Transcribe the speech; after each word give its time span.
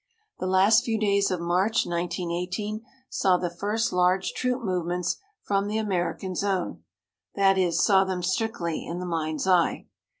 The 0.39 0.47
last 0.47 0.83
few 0.83 0.97
days 0.99 1.29
of 1.29 1.39
March, 1.39 1.85
1918, 1.85 2.83
saw 3.07 3.37
the 3.37 3.51
first 3.51 3.93
large 3.93 4.31
troop 4.33 4.63
movements 4.63 5.17
from 5.43 5.67
the 5.67 5.77
American 5.77 6.33
zone 6.33 6.81
that 7.35 7.55
is, 7.55 7.83
saw 7.85 8.03
them 8.03 8.23
strictly 8.23 8.83
in 8.83 8.97
the 8.97 9.05
mind's 9.05 9.45
eye. 9.45 9.85